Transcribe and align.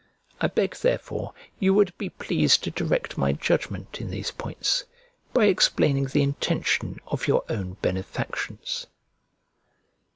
I 0.39 0.47
beg, 0.47 0.77
therefore, 0.77 1.35
you 1.59 1.75
would 1.75 1.95
be 1.99 2.09
pleased 2.09 2.63
to 2.63 2.71
direct 2.71 3.19
my 3.19 3.33
judgment 3.33 4.01
in 4.01 4.09
these 4.09 4.31
points, 4.31 4.85
by 5.31 5.45
explaining 5.45 6.05
the 6.07 6.23
intention 6.23 6.99
of 7.05 7.27
your 7.27 7.43
own 7.49 7.73
benefactions. 7.83 8.87